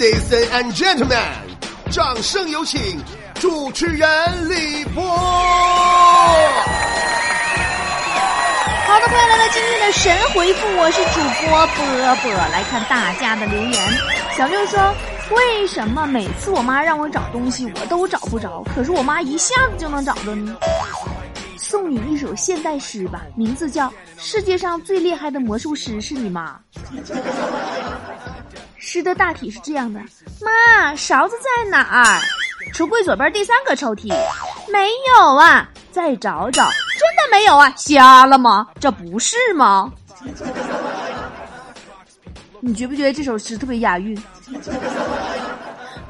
[0.00, 1.20] Ladies and gentlemen，
[1.90, 2.98] 掌声有请
[3.34, 4.08] 主持人
[4.48, 5.04] 李波。
[5.04, 5.12] 好
[8.98, 13.74] 的，朋友来到今天的神回复，我是主播波波，来看大家的留言。
[14.34, 14.80] 小六说
[15.36, 20.56] ：“为什么每次我妈让我找东西，我都找不着，可是我妈一下子就能找着呢？”
[21.58, 26.58] 送你一首现代诗吧，名字叫《世界上最厉害的魔术师是你妈》。
[28.92, 30.00] 诗的大体是这样的：
[30.42, 32.20] 妈，勺子在哪儿？
[32.74, 34.08] 橱柜左边第三个抽屉。
[34.72, 36.68] 没有啊，再找找。
[36.98, 37.72] 真的没有啊？
[37.76, 38.66] 瞎了吗？
[38.80, 39.92] 这不是吗？
[42.58, 44.20] 你觉不觉得这首诗特别押韵？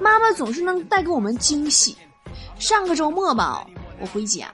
[0.00, 1.94] 妈妈总是能带给我们惊喜。
[2.58, 3.62] 上个周末吧，
[4.00, 4.46] 我回家。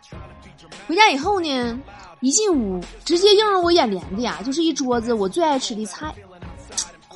[0.88, 1.78] 回家以后呢，
[2.18, 6.12] 一进屋，直接映入我眼帘的呀，就是一桌子我最爱吃的菜，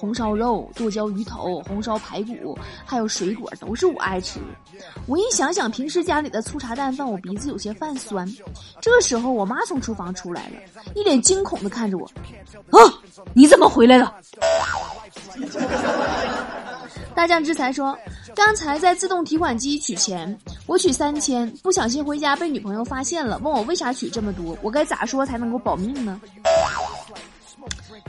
[0.01, 4.41] 红烧肉、剁椒鱼头、红烧排骨，还有水果，都是我爱吃。
[5.07, 8.27] 我一想想平时家里的粗茶淡饭，我鼻子有些泛酸。
[8.81, 10.55] 这时候，我妈从厨房出来了，
[10.95, 12.11] 一脸惊恐的看着我
[12.73, 12.81] ：“啊，
[13.35, 14.15] 你怎么回来了？”
[17.15, 17.95] 大将之才说
[18.35, 26.19] ：“刚才在自动提款机取钱，我取三千，不小心回家被女朋友发现了，问我为啥取这么多，我该咋说才能够保命呢？”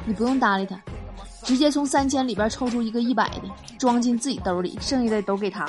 [0.05, 0.81] 你不用搭理他，
[1.43, 3.41] 直接从三千里边抽出一个一百的，
[3.77, 5.67] 装进自己兜里，剩下的都给他，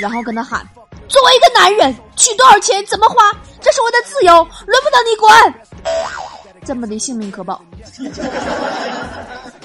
[0.00, 0.66] 然后跟他喊
[1.08, 3.16] ：“作为一个男人，取多少钱怎么花，
[3.60, 5.54] 这是我的自由，轮不到你管。”
[6.64, 7.60] 这么的性命可保。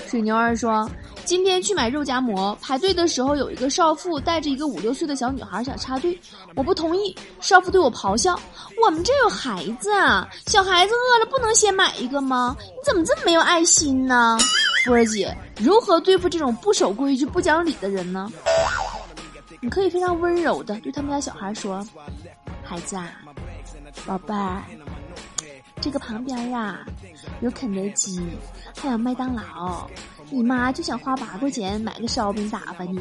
[0.08, 0.90] 水牛儿说。
[1.24, 6.20] 今天去买肉夹馍，排队的时候有一个少妇带着一个五六岁的小女孩想插队，
[6.56, 7.16] 我不同意。
[7.40, 8.38] 少妇对我咆哮
[8.84, 12.58] ：“我们这有孩子啊，小孩子饿了不能先买一个吗？
[12.60, 14.38] 你怎么这么没有爱心呢？”
[14.86, 18.32] 波儿姐，如何对付这种不守规矩、不讲理的人呢？
[19.60, 21.86] 你可以非常温柔的对他们家小孩说
[22.64, 23.12] ：“孩子啊，
[24.08, 24.64] 宝贝儿，
[25.80, 26.80] 这个旁边啊
[27.42, 28.20] 有肯德基，
[28.76, 29.88] 还有麦当劳。”
[30.34, 33.00] 你妈就想花八块钱买个烧饼打发你，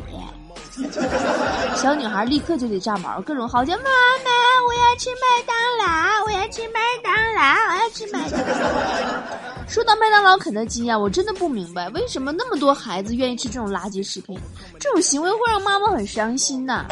[1.77, 4.31] 小女孩立刻就得炸毛，各种嚎叫：“妈妈，
[4.71, 9.21] 我要吃麦当劳，我要吃麦当劳，我要吃麦当劳。”
[9.69, 14.39] 说到麦当劳、肯德基呀，我真的不明白为什么那么多孩子愿意吃这种垃圾食品，
[14.79, 16.87] 这种行为会让妈妈很伤心呐。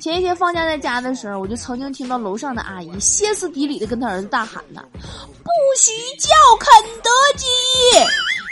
[0.00, 6.68] 前一天放假在家的时候，我就曾经听到楼上的阿姨歇斯底里的跟他儿子大喊呐：“不许叫肯
[7.00, 7.46] 德基！”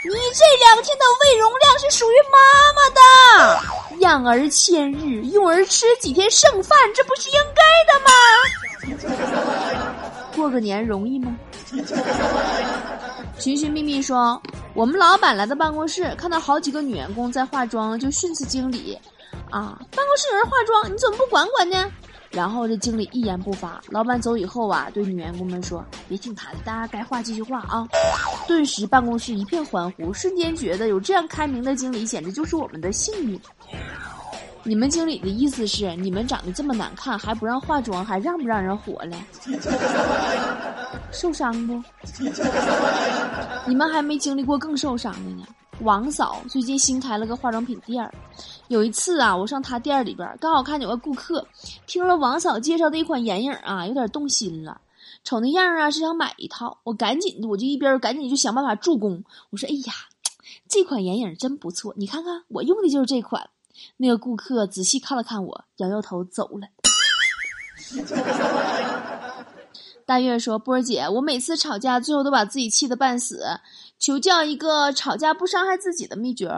[0.07, 2.37] 你这两天的胃容量是属于妈
[2.73, 3.01] 妈的，
[3.99, 9.11] 养儿千日，用儿吃几天剩饭，这不是应该的吗？
[10.35, 11.35] 过个年容易吗？
[13.39, 14.41] 寻寻觅觅说，
[14.73, 18.97] 我们老板来到办公室，看到好几个女员工在化妆，就训斥经理
[19.51, 21.91] ：“啊，办公室有人化妆，你怎么不管管呢？”
[22.31, 23.81] 然后这经理一言不发。
[23.89, 27.87] 老板走以后啊，对女员工们说：“别听他的，大家该画继续画啊。”
[28.47, 33.39] 顿时办公室一片欢呼，瞬间觉得有这样开明的经理，简直就是我们的幸运。
[34.63, 39.17] 你们经理的意思是，你们长得这么难看，还不让化妆，还让不让人活了？
[41.11, 41.81] 受伤不？
[43.65, 45.45] 你们还没经历过更受伤的呢。
[45.81, 48.11] 王嫂最近新开了个化妆品店儿，
[48.67, 51.45] 有一次啊，我上她店里边，刚好看见有个顾客，
[51.85, 54.81] 听了王嫂介绍的一款眼影啊，有点动心了，
[55.23, 59.93] 瞅那样啊是想买一套，我赶紧我就一边赶紧就想办法助攻，我说哎呀，
[60.67, 63.49] 这款眼影真不错，你看看我用的就是这款。
[63.97, 66.67] 那个顾客仔细看了看我，摇摇头走了。
[70.07, 73.43] 大月说：“波儿姐，我每次吵架最后都把自己气得半死。”
[73.99, 76.49] 求教一个吵架不伤害自己的秘诀。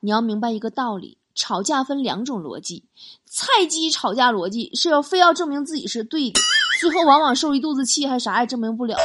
[0.00, 2.82] 你要明白一个道理：吵架分两种逻辑。
[3.24, 6.40] 菜鸡吵架逻辑是要非要证明自己是对的，
[6.80, 8.96] 最后往往受一肚子气，还啥也证明不了。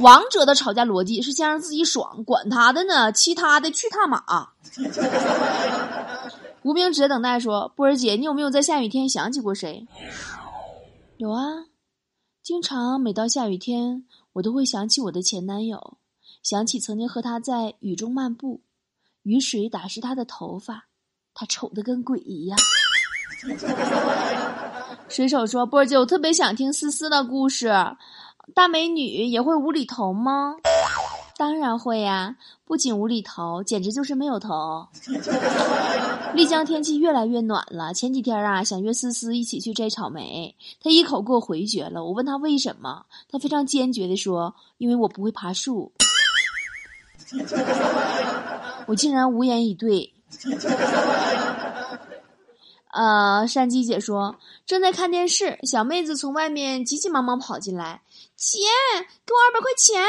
[0.00, 4.20] 王者的吵架逻辑是先让自己爽，管他的呢，其他的去他妈。
[6.62, 9.86] 无名指等待说：“波儿姐，你有没有在下雨天想起过谁？”
[11.16, 11.44] 有啊，
[12.46, 14.04] 经常每到下雨天，
[14.34, 15.98] 我都会想起我的前男友。
[16.44, 18.62] 想起曾经和他在雨中漫步，
[19.24, 20.86] 雨水打湿他的头发，
[21.34, 22.56] 他丑的跟鬼一样。
[25.10, 27.66] 水手说：“波儿姐，我特别想听思思的故事。
[28.54, 30.54] 大美女也会无厘头吗？
[31.36, 34.88] 当然会呀，不仅无厘头，简直就是没有头。
[36.34, 42.04] 丽江天气越来越暖了，前几天啊，想约思思一起去摘草莓，他一口给我回绝了。
[42.04, 45.92] 我问他为什么，他非常坚决的说：因为我不会爬树。
[48.86, 50.14] ”我竟然无言以对。
[52.92, 58.00] 呃，山鸡姐说正在看电视，小妹子从外面急急忙忙跑进来，
[58.36, 58.58] 姐，
[59.24, 60.02] 给我二百块钱，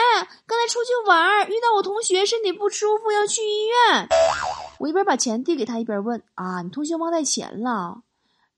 [0.45, 4.07] 刚才出去玩，遇到我同学身体不舒服要去医院。
[4.79, 8.01] 我一边把钱递给他，一边问啊，你同学忘带钱了？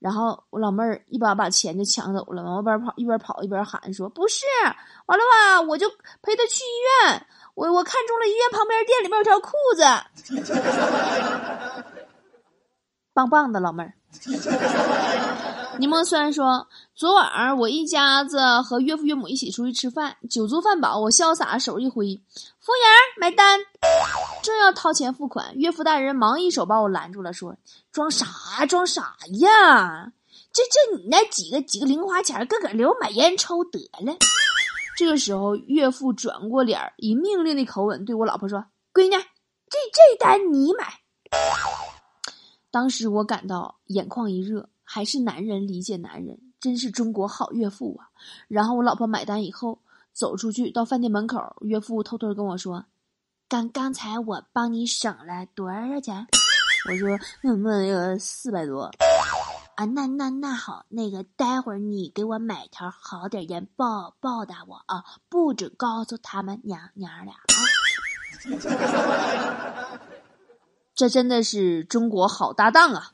[0.00, 4.46] 然后我老妹儿一把把钱就抢走了，往外边跑，一边跑一边喊说：“不是，
[5.06, 5.60] 完了吧？
[5.60, 5.88] 我就
[6.22, 7.26] 陪他去医院。
[7.54, 9.84] 我我看中了医院旁边店里面有条裤子，
[13.12, 13.92] 棒棒的老妹儿。”
[15.80, 22.20] 柠檬虽然说，昨晚我一家子和岳父岳母一起出去吃饭，酒足饭饱，我潇洒手一挥，
[22.58, 22.86] 服务员
[23.18, 23.58] 买单，
[24.42, 27.56] 正要掏钱付款，岳父大人忙一手把我拦住了，说
[27.92, 28.26] ：“装啥
[28.68, 30.12] 装啥呀？
[30.52, 34.14] 这这你那几个几个零花钱，个个留买烟抽得了。”
[34.98, 41.00] 这个时候，岳父转过脸，以命令的口吻对我老婆说：“闺女，这这单你买。”
[42.70, 44.68] 当时我感到眼眶一热。
[44.92, 48.10] 还是男人理解男人，真是中国好岳父啊！
[48.48, 49.78] 然后我老婆买单以后
[50.12, 52.86] 走出去到饭店门口，岳父偷偷跟我说
[53.48, 56.26] ：“刚刚才我帮你省了多少钱？”
[56.90, 58.90] 我说：“那那个四百多。”
[59.78, 65.04] 啊，那那那好，那个待会儿你给我买条好点烟报报答我啊！
[65.28, 67.46] 不准告诉他们娘娘俩啊！
[70.96, 73.12] 这真的是中国好搭档啊！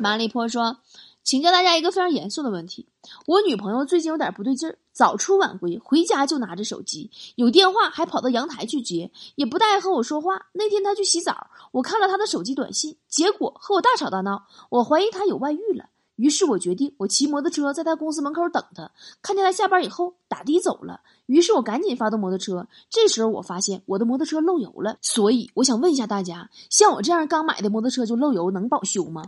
[0.00, 0.78] 马里坡说
[1.24, 2.88] ：“请教大家一个非常严肃的问题。
[3.26, 10.46] 我女朋友最近有点不对劲儿，早出晚归，回家就拿着手机，有电话还跑到阳台去接，也不带和我说话。
[10.52, 14.46] 那天她去洗澡，我看了她的手机短信，结果和我大吵大闹。
[14.70, 15.86] 我怀疑她有外遇了，
[16.16, 22.68] 于是我决定我骑摩托车在她公司门口等她，看见她下班以后打的走了，于是我赶紧发动摩托车。
[22.88, 29.24] 这时候我发现我的摩托车漏油了，所以我想问一下大家：像我这样刚买的摩托车就漏油，能保修吗？”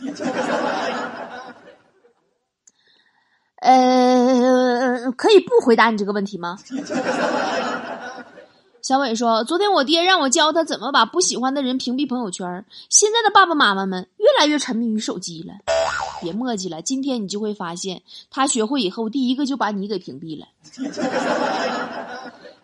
[3.62, 6.58] 呃，可以不回答你这个问题吗？
[8.82, 12.64] 小伟说：“昨天我爹让我教他怎么把不喜欢的人屏蔽朋友圈。
[12.88, 15.54] 现在的爸爸妈妈们越来越沉迷于手机了，
[16.20, 16.82] 别墨迹了。
[16.82, 20.48] 今天你就会发现，他学会以后，第一个就把你给屏蔽了。”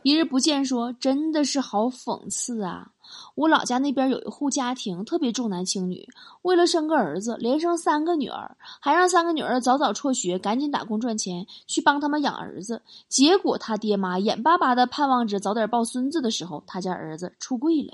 [0.08, 2.92] 一日不见说：“真的是好讽刺啊！”
[3.36, 6.08] 我老家那边有一户家庭特别重男轻女，
[6.40, 12.80] 为了生个儿子，连生三个女儿，还让三个女儿早早辍学，赶紧打工赚钱去帮他们养儿子。
[13.10, 17.92] 结果他爹妈眼巴巴的盼望着早点抱孙子的时候，他家儿子出柜了。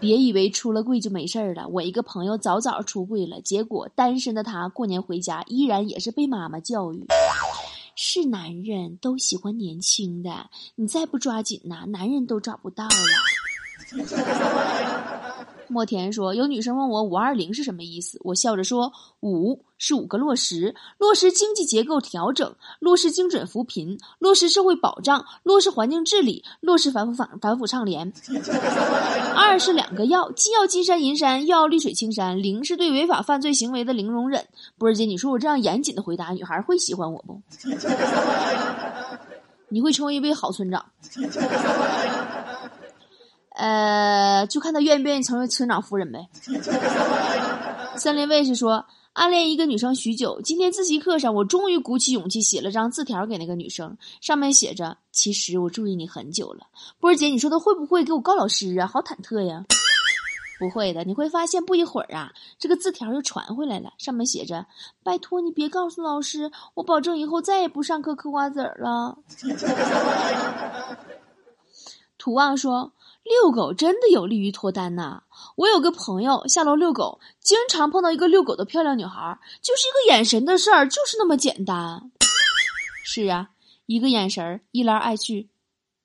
[0.00, 7.06] 别以为出了柜就没事了，我一个朋友早早出柜了，结果单身的他过年回家依然也是被妈妈教育。
[7.96, 12.90] 是男人都喜欢年轻的，你再不抓紧呐，男人都找不到了。
[15.68, 28.12] 莫田说：“有女生问我‘五二零’是什么意思？”我笑着说：“五是五个落实，落实经济结构调整，落实精准扶贫，落实社会保障，落实环境治理，落实反腐反反腐倡廉。
[29.34, 32.42] 二是两个要，既要金山银山，又要绿水青山。
[32.42, 34.46] 零是对违法犯罪行为的零容忍。
[34.78, 37.40] 波儿姐，你说我这样严谨的回答，女孩会喜欢我不？
[39.68, 40.86] 你会成为一位好村长。”
[43.56, 46.28] 呃，就看他愿不愿意成为村长夫人呗。
[47.96, 48.84] 森林卫士说，
[49.14, 56.66] 暗恋一个女生许久，今天自习课上，我终于鼓起勇气写了张字条给那个女生，上面写着：“其实我注意你很久了。”
[57.00, 58.86] 波儿姐，你说他会不会给我告老师啊？
[58.86, 59.64] 好忐忑呀！
[60.58, 64.66] 不会的，你会发现不一会儿啊，这个字条就传回来了，上面写着
[65.02, 69.16] ：“拜托你别告诉老师，我保证以后再也不上课嗑瓜子儿了。
[72.18, 72.92] ”土旺说。
[73.28, 75.20] 遛狗真的有利于脱单呐！
[75.56, 82.10] 我有个朋友下楼遛狗，经常碰到一个遛狗的漂亮女孩，就是一个眼神的事儿，就是那么简单。
[83.04, 83.48] 是啊，
[83.86, 85.48] 一个眼神儿一来二去，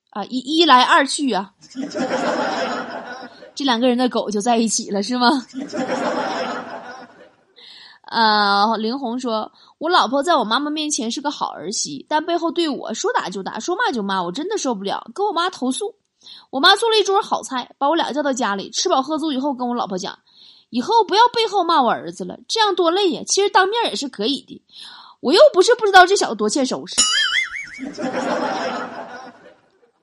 [0.10, 1.54] 啊一一来二去啊，
[3.54, 5.30] 这两个人的狗就在一起了，是吗？
[8.02, 15.96] 啊， 林红说，我老婆在我妈妈面前是个好儿媳，但背后对我说打就打，说骂就骂，我真的受不了，跟我妈投诉。
[16.50, 20.20] 我妈做了一桌好菜，把我俩叫到家里，吃饱喝足以后，跟我老婆讲
[20.70, 23.22] ：“以后不要背后骂我儿子了，这样多累呀。
[23.26, 24.62] 其实当面也是可以的。
[25.20, 26.96] 我又不是不知道这小子多欠收拾。”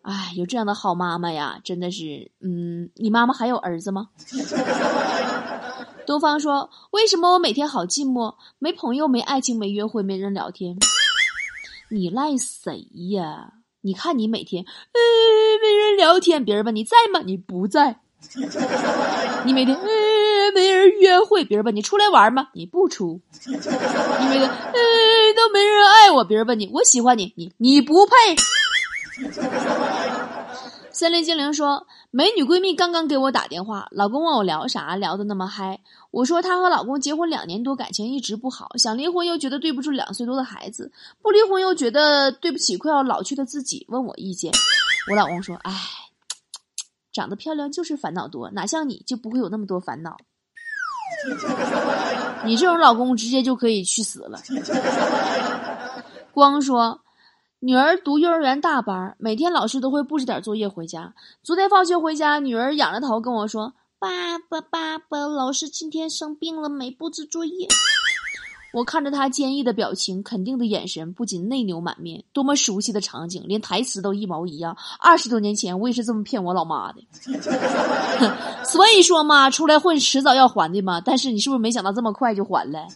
[0.03, 2.31] 哎，有这样的好妈妈呀，真的是……
[2.41, 4.09] 嗯，你妈妈还有儿子吗？
[6.07, 8.35] 东方说：“为什么我每天好寂寞？
[8.59, 10.79] 没朋友，没爱情，没约会，没人聊天。
[11.91, 15.01] 你赖谁呀？”你看你每天，呃，
[15.63, 17.21] 没人聊天，别人问你在吗？
[17.25, 18.01] 你不在。
[19.45, 19.87] 你每天，呃，
[20.55, 22.49] 没人约会，别人问你出来玩吗？
[22.53, 23.21] 你不出。
[23.47, 23.61] 你每
[24.39, 24.73] 天，呃，
[25.37, 28.13] 都没人爱我，别人问你我喜欢你，你你不配。
[30.91, 35.79] 森林精灵说：“美女闺蜜刚刚给我打电话，老公问我聊啥，聊得那么嗨。
[36.11, 44.51] 我说她和老公结婚两年多，感情一直不好，想离婚又觉得对不住两岁多的孩子，不离婚又觉得对不起快要老去的自己，问我意见。
[45.11, 45.71] 我老公说：‘哎，
[47.13, 50.17] 长得漂亮就是烦恼多，哪像你就不会有那么多烦恼。
[52.47, 54.41] 你这种老公直接就可以去死了。’
[56.33, 57.03] 光说。”
[57.61, 61.13] 女儿读幼儿园大班，每天老师都会布置点作业回家。
[61.43, 67.67] 昨天放学回家，女儿仰着头跟我说：“爸爸，爸爸，老师今天生病了，没布置作业。”
[68.75, 72.23] 我看着她坚毅的表情，肯定的眼神，不仅泪流满面。
[72.33, 74.77] 多么熟悉的场景，连台词都一毛一样。
[75.01, 77.05] 二十多年前，我也是这么骗我老妈的。
[78.65, 81.01] 所以说嘛，出来混，迟早要还的嘛。
[81.01, 82.87] 但是你是不是没想到这么快就还了？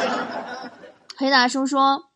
[1.16, 2.11] 黑大叔说。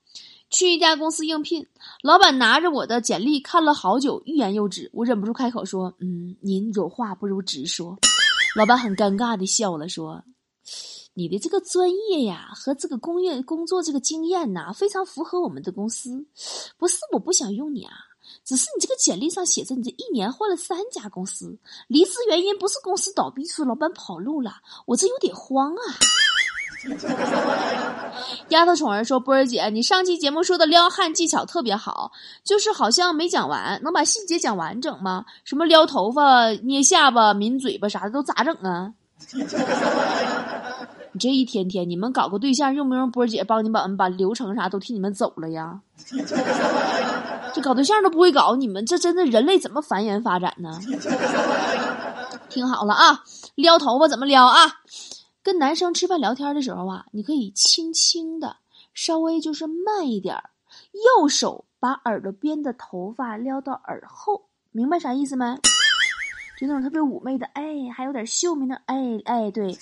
[0.57, 1.67] 去一家公司应聘，
[2.03, 4.91] 老板拿着我的简历看了好久，欲言又止。
[4.95, 7.99] 我忍不住开口说：“嗯，您有话不如直说。”
[8.57, 10.25] 老板很尴尬的笑了，说
[11.13, 16.27] ：“你的这个专业呀，和这个工业工作这个经验呐，非常符合我们的公司。
[16.79, 17.93] 不是我不想用你啊，
[18.43, 24.53] 只是你这个简历上写着你这一年换了三家公司，离职原因不是公司倒闭，是老板跑路了。
[24.87, 25.85] 我这有点慌啊。”
[28.51, 32.13] 丫头宠儿说：“波儿姐，你上期节目说的撩汉技巧特别好，
[32.45, 35.25] 就是好像没讲完，能把细节讲完整吗？
[35.45, 38.93] 什么撩头发、捏下巴、抿嘴巴啥的都咋整啊？
[41.13, 45.81] 你这一天天，你们搞个对象用不用波儿姐帮你把把流程啥都替你们走了呀？
[47.55, 50.79] 这搞对象都不会搞，你们这真的人类怎么繁衍发展呢？
[52.49, 53.25] 听好了啊，
[53.57, 54.71] 撩头发怎么撩啊？”
[55.47, 58.57] 跟男生吃饭聊天的时候啊，你可以轻轻的，
[58.95, 60.51] 稍微就是慢一点儿，
[61.21, 65.57] 右手把耳朵边的头发撩到耳后，明白啥意思没？
[66.59, 67.63] 就那种特别妩媚的，哎，
[67.95, 69.79] 还有点秀美的，哎哎，对。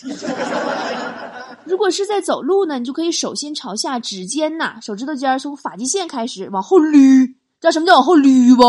[1.64, 8.62] 如果是在走路呢，你就可以手心朝下，指尖呐，手指头尖从发际线开始往后捋，知道什么叫往后捋不？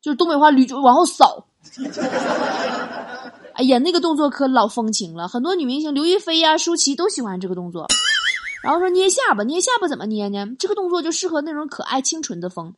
[0.00, 1.48] 就是东北话捋，就往后扫。
[3.54, 7.86] 哎呀，那个动作可老风情了，很多女明星刘亦菲呀、舒淇都喜欢这个动作。
[8.62, 10.46] 然后说捏下巴，捏下巴怎么捏呢？
[10.58, 12.74] 这个动作就适合那种可爱清纯的风。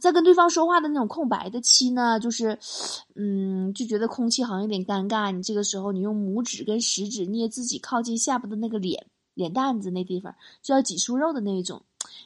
[0.00, 2.58] 在跟对方说话的那种空白的期呢，就是，
[3.14, 5.30] 嗯，就觉得空气好像有点尴尬。
[5.30, 11.82] 你这个时候，你用拇指跟食指捏自己靠近下巴的那个脸脸蛋子那地方，就要挤出肉的那一种，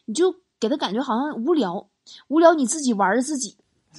[0.06, 1.86] 你就给他感觉好像无聊，
[2.28, 3.56] 无聊你自己玩自己。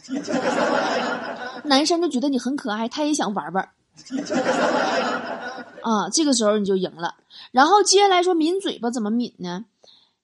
[1.65, 3.67] 男生就觉得你很可爱，他也想玩玩。
[5.81, 7.15] 啊，这个时候你就赢了。
[7.51, 9.65] 然后接下来说抿嘴巴怎么抿呢？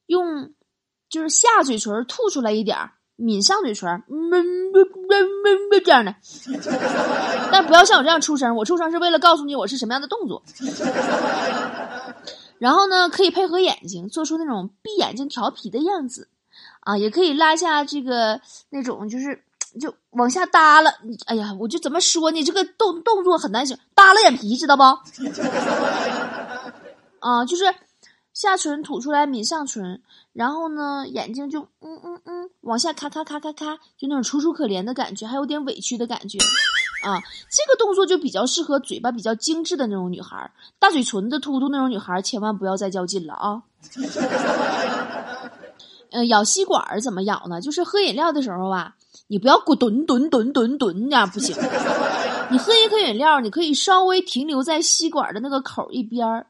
[0.07, 0.51] 用
[1.09, 4.45] 就是下嘴唇吐出来一点儿，抿上嘴唇，闷闷
[5.07, 6.15] 闷闷闷这样的。
[7.51, 10.43] 但不要像我这样出声，我出声是为了告诉你我是什么样的动作。
[12.57, 16.27] 然后呢，可以配合眼睛做出那种闭眼睛调皮的样子，
[16.81, 19.43] 啊，也可以拉下这个那种就是。
[19.79, 22.43] 就往下耷拉，你哎呀，我就怎么说呢？
[22.43, 24.83] 这个动动作很难形耷拉眼皮，知道不？
[27.19, 27.63] 啊，就是
[28.33, 30.01] 下唇吐出来抿上唇，
[30.33, 36.37] 然后呢，眼睛就嗯嗯嗯往下咔咔咔咔咔，就那种楚楚可怜的感觉，还有点委屈的感觉
[37.05, 37.21] 啊。
[37.49, 43.61] 这个动作就比较适合嘴巴比较精致的那种女孩，大嘴唇的突突那种女孩，千万不要再较劲了啊。
[46.11, 47.61] 嗯， 咬吸管怎么咬呢？
[47.61, 48.95] 就是喝饮料的时候啊。
[49.31, 51.55] 你不要咕吨吨吨吨吨那样不行。
[52.49, 56.47] 你喝一口饮料，你可以稍微停留在吸管的那个口一边儿，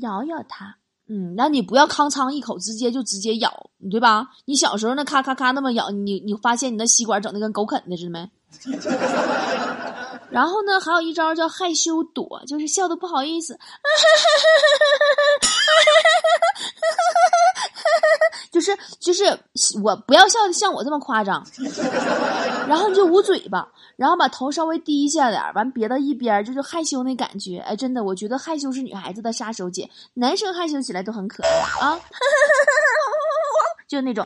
[0.00, 0.76] 咬咬它。
[1.06, 4.28] 嗯，那你不要康仓一口直接就直接咬，对吧？
[4.46, 8.30] 你小时候那咔咔咔那么咬，你你发现你那吸管整的跟狗啃的似的没？
[10.32, 13.58] 然后呢，还有一招叫害羞躲，就是笑的不好意思，
[18.54, 18.70] 就是
[19.00, 19.24] 就是
[19.82, 21.44] 我不要笑的像我这么夸张，
[22.68, 27.58] 然后你就捂嘴巴，然后把头稍微低下点儿完别到一边就是害羞那感觉。
[27.58, 31.50] 哎，真的，我觉得害羞是女孩子的杀手锏，男生害羞起来都很可爱
[31.84, 31.98] 啊。
[33.88, 34.24] 就那种，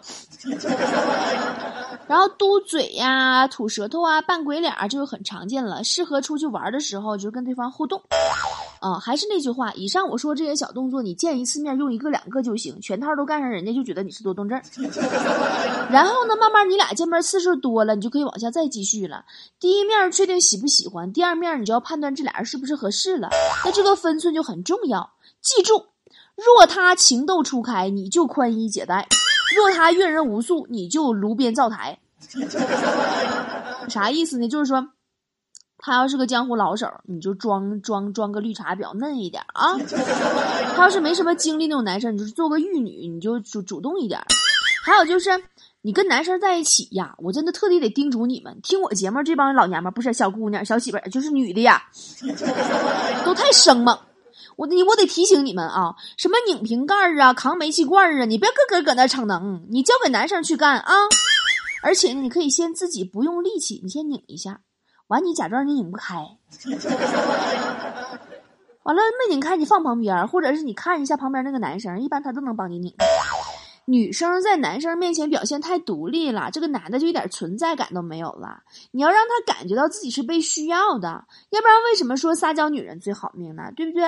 [2.07, 8.03] 然后嘟嘴呀、吐舌头啊、扮鬼脸儿，就是很常见了，适合出去玩的时候，就跟对方互动。
[8.81, 14.61] 啊，还是那句话，以上我说这些小动作，你见一次面用一个两个就行，全套都干上，人家就觉得你是多动症。
[15.91, 19.25] 然后呢，慢慢你俩见面次数多了，你就可以往下再继续了。
[19.59, 23.29] 第一面确定喜不喜欢，第二面你就要判断这俩人是不是合适了。
[23.65, 25.87] 那这个分寸就很重要，记住，
[26.37, 29.03] 若他情窦初开，你就宽衣解带；
[29.57, 31.99] 若他阅人无数，你就炉边灶台。
[33.89, 34.49] 啥意思呢？
[34.49, 34.89] 就是说。
[35.79, 39.79] 他要是个江湖老手，你就装装装个绿茶婊嫩一点啊。
[40.75, 44.21] 他要是没什么经历那种男生，你就做个玉女，你就主主动一点。
[44.85, 45.31] 还有就是，
[45.83, 51.83] 你跟男生在一起呀，我真的特地得叮嘱你们，听我节目这帮老娘们不是小姑娘、小媳妇，就是女的呀，
[53.25, 53.97] 都太生猛。
[54.57, 60.93] 我你我得提醒你们啊，什么拧瓶盖啊、扛煤气罐啊，你别个个搁那逞能，你交给男生去干啊。
[61.81, 64.61] 而且你可以先自己不用力气，你先拧一下。
[65.09, 66.17] 完，你假装你拧不开，
[68.85, 72.95] 完了没拧开，你放旁边，或者是你看一下旁边那个男生，一般他都能帮你拧。
[73.87, 78.63] 女生在男生面前表现太独立了，这个男的就一点存在感都没有了。
[78.91, 83.73] 你要让他感觉到自己是被需要的，要不然为什么说撒娇女人最好命呢？
[83.75, 84.05] 对不对？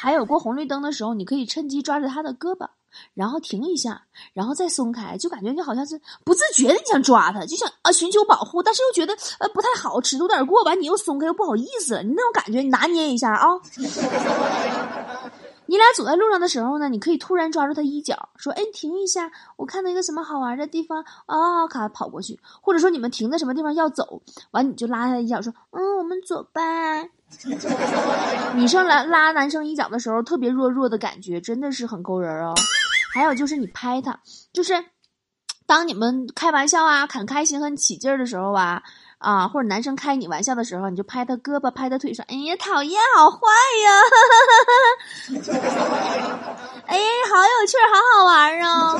[0.00, 2.68] 还有过红绿灯的时候，你可以趁机抓着他的胳膊。
[3.14, 13.48] 然后停一下，然后再松开，就感觉你好像是不自觉的，你想抓他，就想啊寻求保护，但是又觉得呃不太好，尺度有点过，完你又松开，又不好意思了，你那种感觉，你拿捏一下啊。
[15.66, 24.20] 你俩走在路上的时候呢，你可以突然抓住他衣角，说：“哎，停一下，我看到一个什么好玩的地方啊！”咔跑过去，或者说你们停在什么地方要走，
[24.50, 26.60] 完你就拉他一脚，说：“嗯，我们走吧。”
[28.54, 32.54] 女生来拉男生衣角的时候，特别弱弱的感觉，真的是很勾人哦。
[33.14, 34.18] 还有就是你拍他，
[34.52, 34.86] 就是
[35.66, 38.82] 当你们开玩笑啊、很开心、很起劲儿的时候啊，
[39.18, 43.38] 啊，或者男生开你玩笑的时候，你就拍他胳膊、拍他腿，说：“哎呀，讨厌，好坏
[43.84, 44.02] 呀！”
[46.86, 46.98] 哎，
[47.30, 48.98] 好有趣，好好玩儿啊！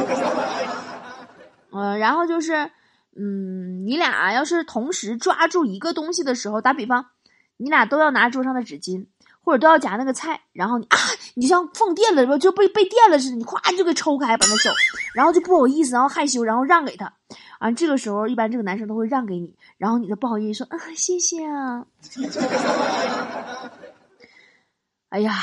[1.72, 2.70] 嗯，然后就是，
[3.16, 7.06] 嗯，你俩要是同时抓住一个东西的时候，打比方，
[7.56, 9.08] 你俩都要拿桌上的纸巾。
[9.44, 10.96] 或者都要夹那个菜，然后你啊，
[11.34, 14.70] 你就像放电了，就被被电了似的，你咵就给抽开，把那手，
[15.14, 17.12] 然后就不好意思，然后害羞，然后让给他，
[17.58, 21.84] 啊，这个时候一般这个男生都会让给你，然后你就不好意思说啊，谢谢啊，
[25.10, 25.34] 哎呀。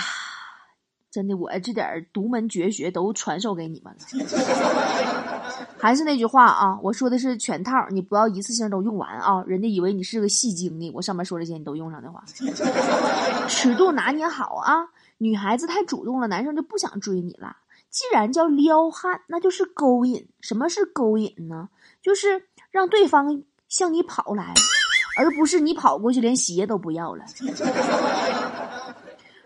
[1.12, 4.00] 真的，我这点独门绝学都传授给你们了。
[5.78, 10.90] 还是那句话啊，我说的是全套，你不要一次性都用完啊，人家以为你是个戏精呢。
[10.96, 12.24] 我上面说这些你都用上的话，
[13.50, 14.88] 尺度拿捏好啊。
[15.18, 17.58] 女孩子太主动了，男生就不想追你了。
[17.90, 20.26] 既然叫撩汉，那就是勾引。
[20.40, 21.68] 什么是勾引呢？
[22.02, 24.54] 就是让对方向你跑来，
[25.18, 27.26] 而不是你跑过去连鞋都不要了。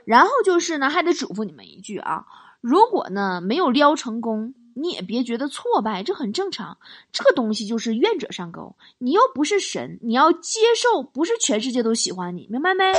[0.06, 2.26] 然后就是呢，还得嘱咐你们一句啊，
[2.62, 6.78] 如果呢没有撩成功，你也别觉得挫败，这很正常。
[7.12, 12.94] 这个东西就是愿者上钩，你又不是神，你要接受，不是全世界都喜欢你，明白没？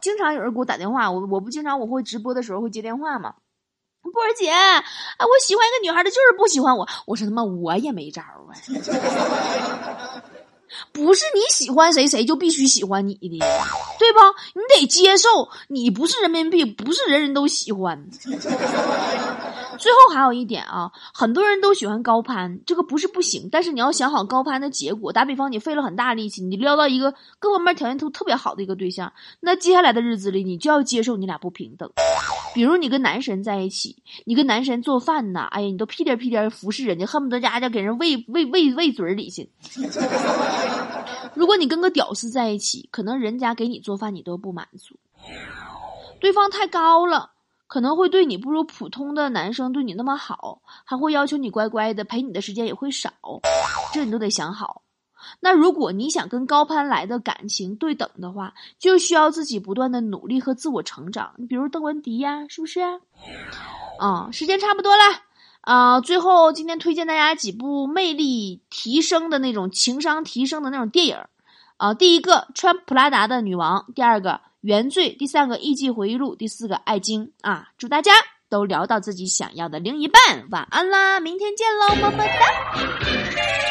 [0.00, 3.34] 经常有人给我打电话，我我不经常我会直播的时候会接电话吗？
[4.02, 4.84] 波儿姐，啊，
[5.20, 6.86] 我喜欢一个女孩，她就是不喜欢我。
[7.06, 8.52] 我说他妈我也没招啊。
[10.92, 13.38] 不是你喜欢谁谁就必须喜欢你的，
[13.98, 14.20] 对不？
[14.54, 18.08] 你得接受，你不是人民币，不是人人都喜欢。
[19.76, 25.12] 最后还有一点啊，很多人都喜欢高攀，这个不是不行，但是你要想好高攀的结果。
[25.12, 31.90] 打比方，你费了很大力气，你撩到一个各方面条件都特别好的一个对象，那接下来的日子里，你就要接受你俩不平等。
[32.54, 39.50] 比如你跟男神在一起，你跟男神做饭呢，哎呀，你都屁颠屁颠服侍人家，恨不得家家给人喂喂喂喂嘴里去。
[41.34, 44.96] 如果你跟个屌丝在一起，可能人家给你做饭你都不满足，
[46.20, 47.32] 对方太高了。
[47.66, 53.10] 可能会对你不如普通的男生对你那么好，还会要求你乖乖的，陪你的时间也会少，
[53.92, 54.82] 这你都得想好。
[55.40, 61.34] 那如果你想跟高攀来的感情对等的话，就需要自己不断的努力和自我成长。
[61.38, 62.80] 你比如邓文迪呀，是不是？
[63.98, 65.02] 啊，时间差不多了
[65.64, 71.16] 啊，最后今天推荐大家几部魅力提升的那种、情商提升的那种电影
[71.78, 71.94] 啊。
[71.94, 77.68] 第一个《穿普拉达的女王》，第二个《原罪》，第三个《艺伎回忆录》，第四个《爱经》啊。
[77.78, 78.12] 祝大家
[78.50, 82.30] 都聊到自己想要的另一半，晚安啦，明天见喽，么么哒。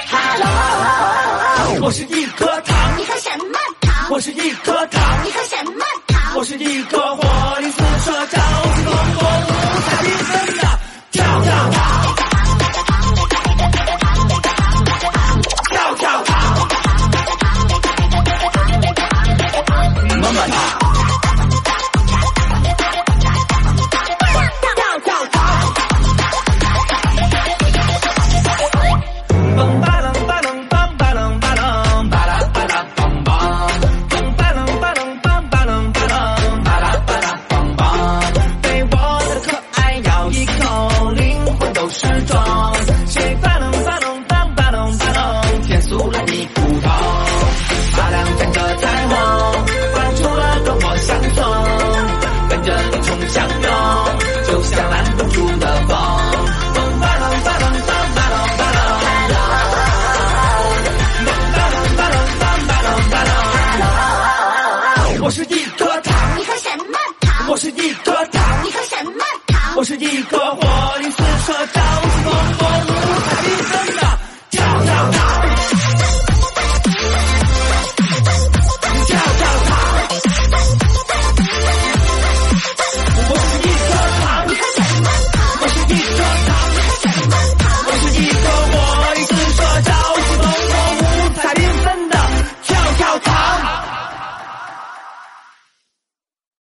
[0.09, 4.11] Hello，我是一颗糖，你喝什么糖？
[4.11, 6.37] 我是一颗糖，你喝什么糖？
[6.37, 8.41] 我是一颗火力四射、朝
[8.73, 9.49] 气蓬勃、五
[9.85, 10.62] 彩缤纷。
[11.43, 12.02] down.